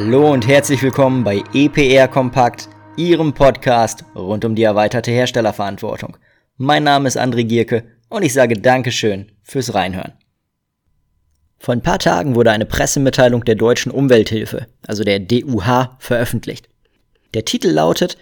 [0.00, 6.16] und herzlich willkommen bei EPR Kompakt, Ihrem Podcast rund um die erweiterte Herstellerverantwortung.
[6.56, 10.14] Mein Name ist André Gierke und ich sage Dankeschön fürs Reinhören.
[11.58, 16.70] Vor ein paar Tagen wurde eine Pressemitteilung der Deutschen Umwelthilfe, also der DUH, veröffentlicht.
[17.34, 18.16] Der Titel lautet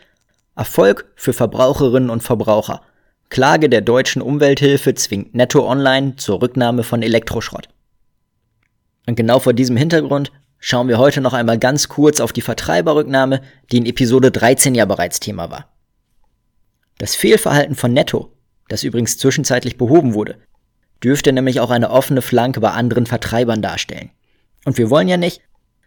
[0.57, 2.83] Erfolg für Verbraucherinnen und Verbraucher.
[3.29, 7.69] Klage der Deutschen Umwelthilfe zwingt Netto Online zur Rücknahme von Elektroschrott.
[9.07, 13.43] Und genau vor diesem Hintergrund schauen wir heute noch einmal ganz kurz auf die Vertreiberrücknahme,
[13.71, 15.69] die in Episode 13 ja bereits Thema war.
[16.99, 18.33] Das Fehlverhalten von Netto,
[18.69, 20.37] das übrigens zwischenzeitlich behoben wurde,
[21.03, 24.11] dürfte nämlich auch eine offene Flanke bei anderen Vertreibern darstellen.
[24.65, 25.41] Und wir wollen ja nicht,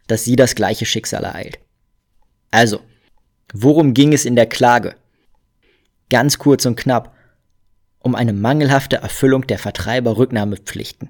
[0.07, 1.59] dass sie das gleiche Schicksal ereilt.
[2.49, 2.79] Also,
[3.53, 4.95] worum ging es in der Klage?
[6.09, 7.13] Ganz kurz und knapp,
[7.99, 11.09] um eine mangelhafte Erfüllung der Vertreiberrücknahmepflichten.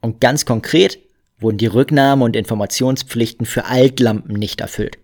[0.00, 0.98] Und ganz konkret
[1.44, 4.98] wurden die Rücknahme- und Informationspflichten für Altlampen nicht erfüllt.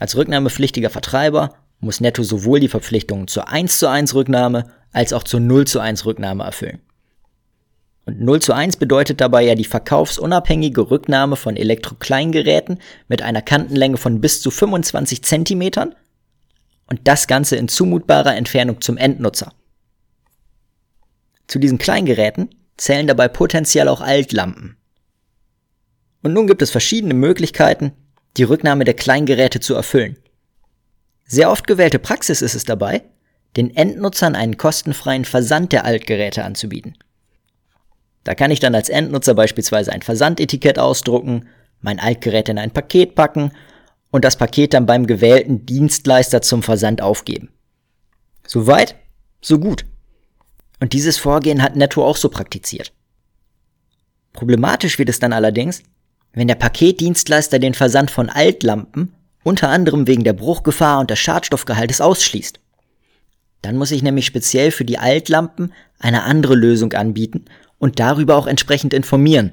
[0.00, 5.22] Als rücknahmepflichtiger Vertreiber muss Netto sowohl die Verpflichtungen zur 1 zu 1 Rücknahme als auch
[5.22, 6.80] zur 0 zu 1 Rücknahme erfüllen.
[8.06, 13.96] Und 0 zu 1 bedeutet dabei ja die verkaufsunabhängige Rücknahme von Elektrokleingeräten mit einer Kantenlänge
[13.96, 15.94] von bis zu 25 Zentimetern
[16.88, 19.52] und das Ganze in zumutbarer Entfernung zum Endnutzer.
[21.48, 24.76] Zu diesen Kleingeräten zählen dabei potenziell auch Altlampen.
[26.22, 27.92] Und nun gibt es verschiedene Möglichkeiten,
[28.36, 30.16] die Rücknahme der Kleingeräte zu erfüllen.
[31.24, 33.02] Sehr oft gewählte Praxis ist es dabei,
[33.56, 36.96] den Endnutzern einen kostenfreien Versand der Altgeräte anzubieten.
[38.24, 41.48] Da kann ich dann als Endnutzer beispielsweise ein Versandetikett ausdrucken,
[41.80, 43.52] mein Altgerät in ein Paket packen
[44.10, 47.50] und das Paket dann beim gewählten Dienstleister zum Versand aufgeben.
[48.46, 48.96] Soweit,
[49.40, 49.84] so gut.
[50.80, 52.92] Und dieses Vorgehen hat Netto auch so praktiziert.
[54.32, 55.82] Problematisch wird es dann allerdings,
[56.36, 62.02] wenn der Paketdienstleister den Versand von Altlampen unter anderem wegen der Bruchgefahr und des Schadstoffgehaltes
[62.02, 62.60] ausschließt.
[63.62, 67.46] Dann muss ich nämlich speziell für die Altlampen eine andere Lösung anbieten
[67.78, 69.50] und darüber auch entsprechend informieren.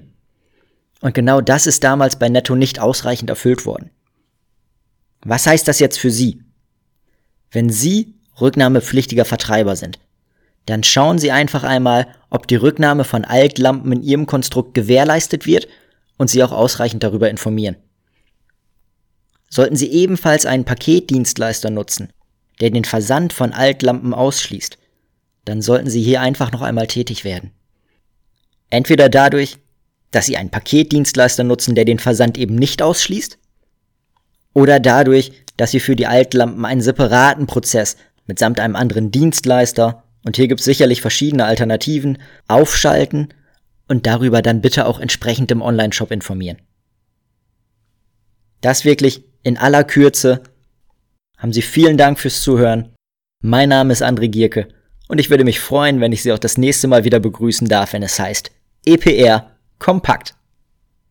[1.00, 3.90] Und genau das ist damals bei Netto nicht ausreichend erfüllt worden.
[5.24, 6.42] Was heißt das jetzt für Sie?
[7.50, 10.00] Wenn Sie rücknahmepflichtiger Vertreiber sind,
[10.66, 15.68] dann schauen Sie einfach einmal, ob die Rücknahme von Altlampen in Ihrem Konstrukt gewährleistet wird
[16.18, 17.78] und Sie auch ausreichend darüber informieren.
[19.50, 22.12] Sollten Sie ebenfalls einen Paketdienstleister nutzen,
[22.59, 24.78] der den Versand von Altlampen ausschließt,
[25.46, 27.51] dann sollten Sie hier einfach noch einmal tätig werden.
[28.69, 29.57] Entweder dadurch,
[30.12, 33.38] dass Sie einen Paketdienstleister nutzen, der den Versand eben nicht ausschließt,
[34.53, 40.38] oder dadurch, dass Sie für die Altlampen einen separaten Prozess mitsamt einem anderen Dienstleister und
[40.38, 43.34] hier gibt es sicherlich verschiedene Alternativen, aufschalten
[43.88, 46.58] und darüber dann bitte auch entsprechend im Online-Shop informieren.
[48.62, 50.42] Das wirklich in aller Kürze.
[51.38, 52.94] Haben Sie vielen Dank fürs Zuhören.
[53.42, 54.70] Mein Name ist André Gierke
[55.10, 57.94] und ich würde mich freuen, wenn ich Sie auch das nächste Mal wieder begrüßen darf,
[57.94, 58.52] wenn es heißt
[58.86, 60.36] EPR Kompakt.